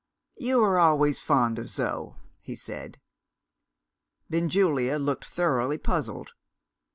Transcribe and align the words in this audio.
"You 0.39 0.61
were 0.63 0.79
always 0.79 1.19
fond 1.19 1.59
of 1.59 1.69
Zo," 1.69 2.15
he 2.41 2.55
said. 2.55 2.99
Benjulia 4.31 4.97
looked 4.97 5.25
thoroughly 5.25 5.77
puzzled. 5.77 6.33